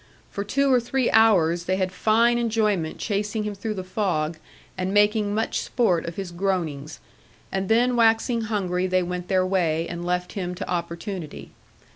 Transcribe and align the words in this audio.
For 0.31 0.43
two 0.43 0.73
or 0.73 0.79
three 0.79 1.11
hours 1.11 1.65
they 1.65 1.75
had 1.75 1.91
fine 1.91 2.39
enjoyment 2.39 2.97
chasing 2.97 3.43
him 3.43 3.53
through 3.53 3.75
the 3.75 3.83
fog, 3.83 4.39
and 4.75 4.91
making 4.95 5.35
much 5.35 5.59
sport 5.61 6.07
of 6.07 6.15
his 6.15 6.31
groanings; 6.31 6.99
and 7.51 7.69
then 7.69 7.95
waxing 7.95 8.41
hungry, 8.45 8.87
they 8.87 9.03
went 9.03 9.27
their 9.27 9.45
way, 9.45 9.87
and 9.87 10.03
left 10.03 10.31
him 10.33 10.55
to 10.55 10.67
opportunity. 10.67 11.51